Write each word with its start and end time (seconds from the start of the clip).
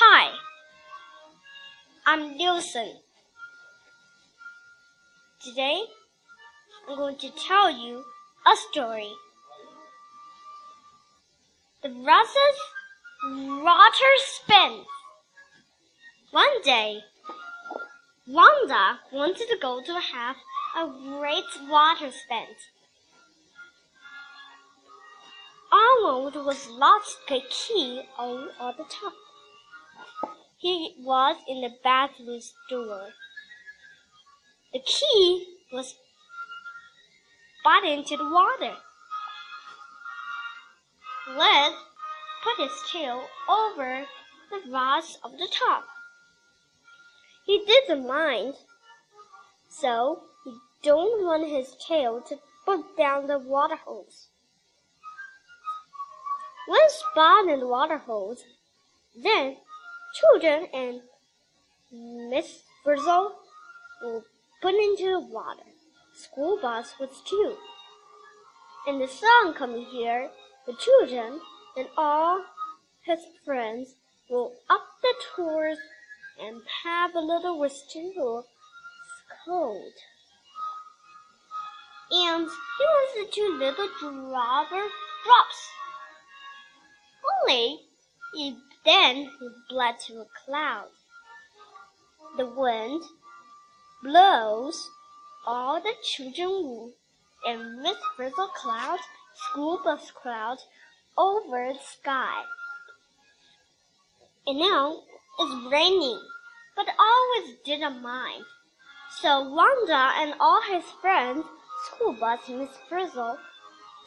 Hi, 0.00 0.30
I'm 2.06 2.36
Nielsen. 2.36 3.00
Today, 5.42 5.82
I'm 6.88 6.96
going 6.96 7.16
to 7.16 7.30
tell 7.30 7.68
you 7.68 8.04
a 8.46 8.56
story. 8.70 9.10
The 11.82 11.88
Rose's 11.88 12.60
Water 13.64 14.14
Spin. 14.18 14.84
One 16.30 16.62
day, 16.62 17.00
Wanda 18.28 19.00
wanted 19.12 19.48
to 19.48 19.58
go 19.60 19.82
to 19.84 19.94
have 19.94 20.36
a 20.76 20.86
great 20.86 21.68
water 21.68 22.12
spin. 22.12 22.46
Arnold 25.72 26.36
was 26.46 26.68
lost 26.68 27.18
the 27.28 27.40
key 27.50 28.02
on, 28.16 28.50
on 28.60 28.74
the 28.78 28.84
top. 28.84 29.14
He 30.58 30.96
was 30.98 31.36
in 31.46 31.60
the 31.60 31.70
bathroom 31.84 32.40
door. 32.68 33.10
The 34.72 34.80
key 34.80 35.56
was 35.72 35.94
put 37.64 37.84
into 37.84 38.16
the 38.16 38.28
water. 38.28 38.74
Led 41.28 41.72
put 42.42 42.56
his 42.56 42.72
tail 42.90 43.24
over 43.48 44.04
the 44.50 44.70
rods 44.70 45.18
of 45.22 45.30
the 45.38 45.46
top. 45.46 45.84
He 47.46 47.64
didn't 47.64 48.08
mind, 48.08 48.54
so 49.68 50.24
he 50.44 50.54
don't 50.82 51.24
want 51.24 51.48
his 51.48 51.76
tail 51.76 52.20
to 52.22 52.36
put 52.64 52.96
down 52.96 53.28
the 53.28 53.38
water 53.38 53.76
hose. 53.76 54.26
When 56.66 56.80
Spot 56.90 57.46
in 57.48 57.60
the 57.60 57.68
water 57.68 57.98
hose, 57.98 58.44
then 59.14 59.58
children 60.20 60.66
and 60.72 61.00
Miss 62.30 62.62
Frizzle 62.84 63.32
will 64.02 64.24
put 64.62 64.74
into 64.74 65.04
the 65.04 65.20
water. 65.20 65.62
School 66.14 66.58
bus 66.60 66.94
was 66.98 67.22
too. 67.24 67.56
And 68.86 69.00
the 69.00 69.08
sun 69.08 69.54
coming 69.54 69.84
here, 69.86 70.30
the 70.66 70.74
children 70.74 71.40
and 71.76 71.88
all 71.96 72.42
his 73.02 73.20
friends 73.44 73.94
will 74.28 74.54
up 74.68 74.82
the 75.02 75.14
tours 75.34 75.78
and 76.40 76.60
have 76.84 77.14
a 77.14 77.20
little 77.20 77.58
whistle 77.58 78.44
cold. 79.44 79.92
And 82.10 82.46
he 82.46 82.84
was 82.84 83.26
the 83.26 83.32
two 83.32 83.58
little 83.58 83.88
dropper 84.00 84.88
drops 85.24 85.70
only 87.42 87.80
if 88.34 88.54
then 88.88 89.16
he 89.38 89.48
bled 89.68 89.96
to 90.06 90.14
a 90.14 90.26
cloud. 90.46 90.88
The 92.38 92.46
wind 92.46 93.02
blows 94.02 94.90
all 95.46 95.78
the 95.78 95.92
children 96.02 96.94
and 97.46 97.82
Miss 97.82 97.98
Frizzle 98.16 98.48
clouds, 98.56 99.02
school 99.34 99.78
bus 99.84 100.10
clouds 100.10 100.66
over 101.18 101.74
the 101.74 101.78
sky. 101.80 102.42
And 104.46 104.58
now 104.58 105.02
it's 105.38 105.70
raining, 105.70 106.22
but 106.74 106.86
always 106.98 107.56
didn't 107.66 108.00
mind. 108.00 108.44
So 109.20 109.50
Wanda 109.50 110.12
and 110.16 110.34
all 110.40 110.62
his 110.62 110.84
friends, 111.02 111.44
school 111.84 112.14
bus 112.14 112.40
Miss 112.48 112.70
Frizzle, 112.88 113.36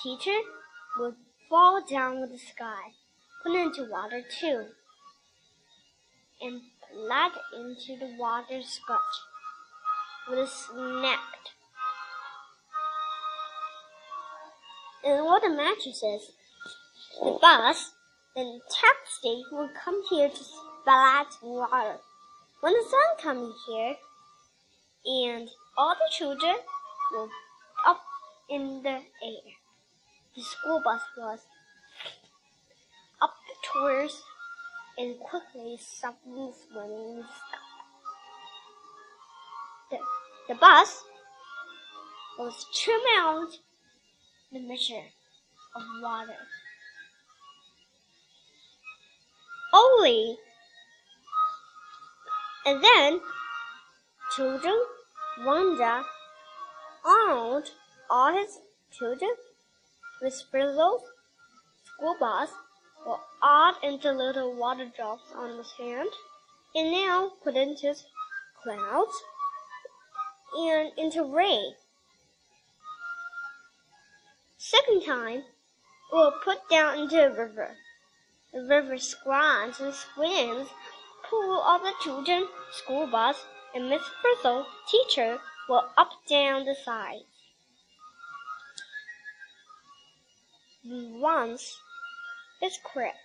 teacher, 0.00 0.38
would 0.98 1.16
fall 1.48 1.84
down 1.84 2.20
with 2.20 2.30
the 2.30 2.38
sky 2.38 2.92
into 3.54 3.90
water 3.90 4.22
too, 4.40 4.66
and 6.40 6.60
plunged 6.90 7.38
into 7.54 7.98
the 7.98 8.16
water 8.18 8.60
scotch 8.62 9.00
with 10.28 10.38
a 10.40 10.46
snapped. 10.46 11.50
And 15.04 15.20
all 15.20 15.40
the 15.40 15.50
mattresses, 15.50 16.32
the 17.22 17.38
bus, 17.40 17.92
and 18.36 18.46
the 18.46 18.60
taxi 18.68 19.44
will 19.52 19.70
come 19.84 20.02
here 20.10 20.28
to 20.28 20.44
splash 20.44 21.32
water. 21.42 21.98
When 22.60 22.72
the 22.72 22.84
sun 22.90 23.22
comes 23.22 23.54
here, 23.68 23.96
and 25.06 25.48
all 25.76 25.94
the 25.94 26.10
children 26.10 26.56
will 27.12 27.30
up 27.86 28.02
in 28.50 28.82
the 28.82 28.90
air. 28.90 29.48
The 30.36 30.42
school 30.42 30.82
bus 30.84 31.00
was 31.16 31.40
tours 33.72 34.22
and 34.96 35.18
quickly 35.20 35.78
something 35.80 36.52
swimming 36.52 37.22
the, 39.90 39.98
the 40.48 40.54
bus 40.54 41.04
was 42.38 42.66
two 42.74 43.00
miles 43.14 43.60
the 44.52 44.60
measure 44.60 45.04
of 45.74 45.82
water. 46.02 46.32
Only 49.74 50.38
and 52.64 52.82
then 52.82 53.20
children, 54.34 54.78
Wanda, 55.40 56.02
Arnold, 57.04 57.70
all 58.10 58.32
his 58.32 58.58
children, 58.90 59.30
Miss 60.22 60.42
Frizzle, 60.42 61.02
school 61.84 62.16
bus, 62.18 62.50
will 63.04 63.20
add 63.42 63.74
into 63.82 64.12
little 64.12 64.54
water 64.54 64.90
drops 64.96 65.32
on 65.34 65.56
his 65.56 65.72
hand, 65.72 66.10
and 66.74 66.90
now 66.92 67.32
put 67.42 67.56
into 67.56 67.94
clouds 68.62 69.22
and 70.56 70.92
into 70.96 71.22
rain. 71.22 71.74
Second 74.56 75.04
time, 75.04 75.44
we'll 76.12 76.32
put 76.44 76.68
down 76.68 76.98
into 76.98 77.24
a 77.24 77.30
river. 77.30 77.76
The 78.52 78.62
river 78.62 78.98
squats 78.98 79.80
and 79.80 79.94
swims, 79.94 80.68
pull 81.28 81.60
all 81.60 81.78
the 81.78 81.92
children, 82.02 82.48
school 82.72 83.06
bus, 83.06 83.44
and 83.74 83.88
Miss 83.88 84.02
Frizzle, 84.20 84.66
teacher, 84.88 85.38
will 85.68 85.88
up 85.96 86.10
down 86.28 86.64
the 86.64 86.74
sides. 86.74 87.24
Once 90.84 91.78
is 92.62 92.78
correct. 92.84 93.18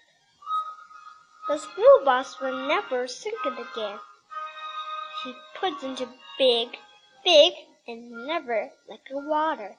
The 1.48 1.58
school 1.58 2.02
bus 2.06 2.40
will 2.40 2.68
never 2.68 3.08
sink 3.08 3.36
it 3.46 3.54
again. 3.54 4.00
He 5.24 5.34
puts 5.60 5.84
into 5.84 6.08
big, 6.38 6.78
big, 7.24 7.54
and 7.88 8.12
never 8.28 8.70
like 8.90 9.10
a 9.12 9.18
water. 9.18 9.76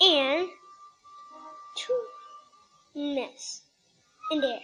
And 0.00 0.48
two 1.76 2.06
nests 2.94 3.62
in 4.30 4.40
there. 4.40 4.60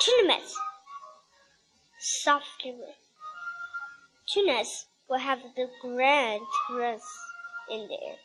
Two 0.00 0.26
nests. 0.26 0.58
Softly. 1.98 2.74
Nests 4.36 4.86
will 5.08 5.18
have 5.18 5.40
the 5.54 5.68
grand 5.80 6.42
rest 6.70 7.06
in 7.70 7.88
there. 7.88 8.16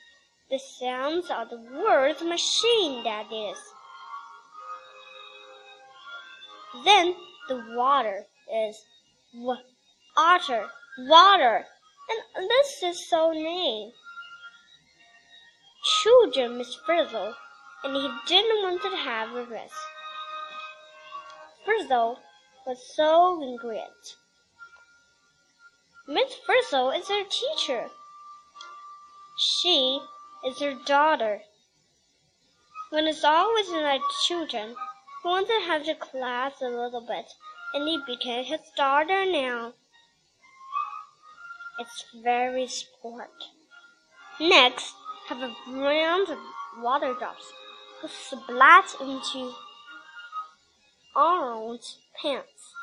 The 0.49 0.57
sounds 0.57 1.29
of 1.29 1.51
the 1.51 1.57
words 1.57 2.23
machine, 2.23 3.03
that 3.03 3.31
is. 3.31 3.57
Then 6.83 7.15
the 7.47 7.63
water 7.75 8.25
is 8.51 8.83
w- 9.31 9.61
otter, 10.17 10.67
water, 10.97 11.65
and 12.35 12.49
this 12.49 12.81
is 12.81 13.07
so 13.09 13.31
named. 13.31 13.93
Children 16.01 16.57
Miss 16.57 16.75
Frizzle, 16.83 17.35
and 17.83 17.95
he 17.95 18.09
didn't 18.25 18.63
want 18.63 18.81
to 18.81 18.97
have 18.97 19.35
a 19.35 19.45
rest. 19.45 19.73
Frizzle 21.63 22.17
was 22.65 22.79
so 22.95 23.35
regret. 23.35 24.15
Miss 26.07 26.33
Frizzle 26.43 26.89
is 26.89 27.07
her 27.07 27.23
teacher. 27.23 27.89
She 29.37 30.01
is 30.45 30.59
her 30.59 30.73
daughter. 30.85 31.41
When 32.91 33.05
it's 33.07 33.23
all 33.23 33.47
always 33.47 33.69
like 33.69 34.01
children, 34.25 34.69
he 34.69 35.27
wanted 35.27 35.47
to 35.47 35.65
have 35.65 35.85
the 35.85 35.95
class 35.95 36.61
a 36.61 36.69
little 36.69 37.05
bit, 37.05 37.25
and 37.73 37.87
he 37.87 37.99
became 38.07 38.45
his 38.45 38.61
daughter 38.75 39.25
now. 39.25 39.73
It's 41.79 42.05
very 42.23 42.67
sport. 42.67 43.29
Next, 44.39 44.93
have 45.27 45.41
a 45.41 45.53
round 45.67 46.29
of 46.29 46.37
water 46.79 47.13
drops 47.13 47.51
who 48.01 48.07
splat 48.07 48.95
into 48.99 49.53
Arnold's 51.15 51.99
pants. 52.21 52.73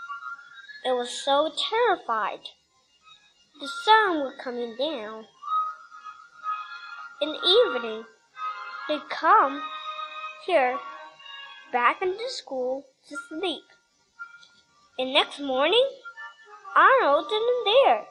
It 0.84 0.92
was 0.92 1.10
so 1.10 1.50
terrified. 1.70 2.40
The 3.60 3.68
sun 3.84 4.20
was 4.20 4.34
coming 4.42 4.76
down 4.78 5.26
in 7.20 7.32
the 7.32 7.38
evening, 7.38 8.04
they 8.88 8.98
come 9.08 9.62
here 10.44 10.78
back 11.72 12.02
into 12.02 12.28
school 12.28 12.84
to 13.08 13.16
sleep. 13.28 13.64
And 14.98 15.12
next 15.12 15.40
morning, 15.40 15.86
Arnold 16.76 17.26
isn't 17.26 17.64
there. 17.64 18.04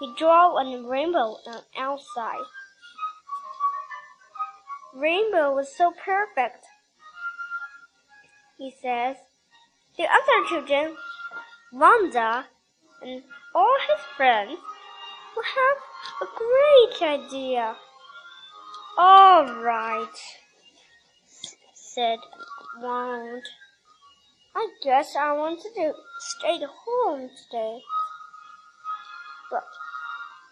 He 0.00 0.14
drew 0.16 0.28
a 0.28 0.88
rainbow 0.88 1.38
on 1.46 1.62
outside. 1.76 2.44
Rainbow 4.94 5.54
was 5.54 5.76
so 5.76 5.92
perfect. 5.92 6.64
He 8.56 8.70
says, 8.70 9.16
the 9.96 10.04
other 10.04 10.48
children, 10.48 10.96
Wanda 11.72 12.46
and 13.02 13.22
all 13.54 13.76
his 13.88 14.04
friends, 14.16 14.58
will 15.34 15.42
have 15.42 15.87
a 16.22 16.26
great 16.36 17.02
idea. 17.02 17.76
All 18.96 19.44
right, 19.62 20.16
said 21.74 22.18
Wand. 22.80 23.42
I 24.56 24.68
guess 24.82 25.14
I 25.14 25.32
want 25.32 25.60
to 25.62 25.68
do, 25.74 25.94
stay 26.18 26.58
home 26.66 27.30
today. 27.30 27.80
But 29.50 29.64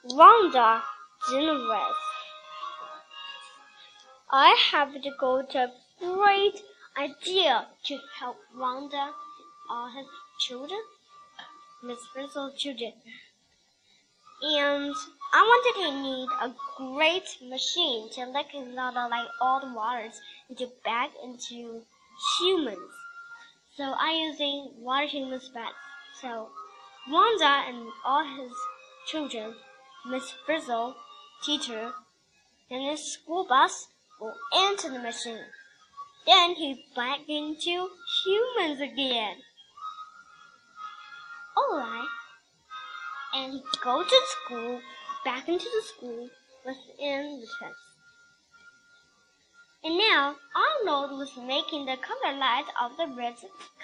Wanda 0.05 0.82
didn't 1.29 1.69
rest. 1.69 2.06
I 4.31 4.56
have 4.73 4.93
to 4.93 5.11
go 5.19 5.43
to 5.43 5.59
a 5.59 5.73
great 5.99 6.62
idea 6.97 7.67
to 7.87 7.99
help 8.20 8.37
Wanda 8.56 8.97
and 8.97 9.14
all 9.70 9.91
his 9.91 10.06
children, 10.41 10.81
Miss 11.82 11.99
Frizzle's 12.12 12.59
children. 12.59 12.93
And 14.43 14.94
I 15.37 15.43
wanted 15.43 15.75
to 15.83 16.03
need 16.03 16.29
a 16.41 16.55
great 16.79 17.37
machine 17.47 18.09
to 18.12 18.25
lick 18.25 18.47
out 18.79 19.11
like 19.11 19.29
all 19.38 19.61
the 19.61 19.71
waters 19.75 20.19
into 20.49 20.67
back 20.83 21.11
into 21.23 21.83
humans. 22.38 22.94
So 23.77 23.94
I'm 23.99 24.31
using 24.31 24.71
water 24.79 25.06
treatment 25.11 25.43
bats. 25.53 25.75
So 26.23 26.49
Wanda 27.11 27.69
and 27.69 27.87
all 28.03 28.25
his 28.25 28.50
children, 29.09 29.55
Miss 30.06 30.33
Frizzle, 30.47 30.97
teacher, 31.44 31.93
and 32.71 32.91
his 32.91 33.12
school 33.12 33.44
bus 33.47 33.88
will 34.19 34.33
enter 34.55 34.88
the 34.88 35.00
machine. 35.00 35.44
Then 36.27 36.55
he's 36.55 36.79
back 36.94 37.21
into 37.29 37.91
humans 38.25 38.81
again. 38.81 39.37
Alright. 41.59 42.09
And 43.35 43.53
he 43.53 43.62
go 43.85 44.03
to 44.03 44.21
school, 44.31 44.81
back 45.26 45.49
into 45.49 45.64
the 45.64 45.82
school 45.82 46.28
within 46.64 47.40
the 47.40 47.49
fence. 47.58 47.75
And 49.82 49.99
now 49.99 50.37
Arnold 50.55 51.19
was 51.19 51.37
making 51.37 51.84
the 51.84 51.96
color 51.96 52.38
light 52.38 52.67
of 52.81 52.96
the 52.96 53.12
red 53.19 53.34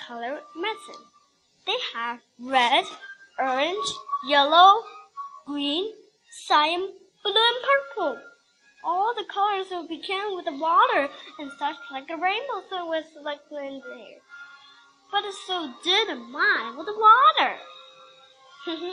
color 0.06 0.39
medicine. 0.55 1.05
They 1.67 1.77
have 1.94 2.21
red, 2.39 2.85
orange, 3.41 3.89
yellow, 4.29 4.85
green, 5.44 5.93
cyan, 6.47 6.89
blue, 7.25 7.35
and 7.35 7.65
purple. 7.67 8.21
All 8.85 9.12
the 9.12 9.25
colors 9.25 9.67
will 9.69 9.89
begin 9.89 10.37
with 10.37 10.44
the 10.44 10.56
water 10.56 11.09
and 11.41 11.50
such 11.59 11.77
like 11.91 12.09
a 12.11 12.17
rainbow 12.17 12.62
so 12.71 12.85
it 12.85 12.89
was 12.89 13.05
like 13.25 13.41
in 13.50 13.83
there. 13.85 14.21
But 15.11 15.25
so 15.49 15.73
did 15.83 16.06
mine 16.19 16.77
with 16.77 16.87
the 16.87 16.94
water. 16.97 17.56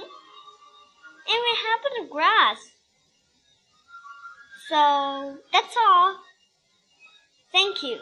and 1.30 1.40
we 1.44 1.58
happen 1.70 1.92
to 2.04 2.12
grass. 2.12 2.58
So 4.68 5.38
that's 5.52 5.76
all. 5.78 6.18
Thank 7.52 7.84
you. 7.84 8.00